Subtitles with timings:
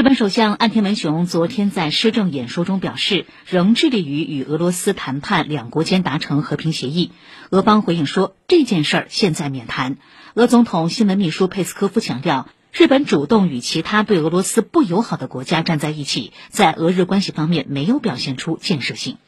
[0.00, 7.12] 日本首相岸田文雄昨天在施政演说中表示，仍致力于与俄罗斯谈判，两国间达成和平协议。
[7.50, 9.98] 俄方回应说，这件事儿现在免谈。
[10.32, 19.18] 俄总统新闻秘书佩斯科夫强调，日本主动与其他对俄罗斯不友好的国家站在一起，在俄日关系方面没有表现出建设性。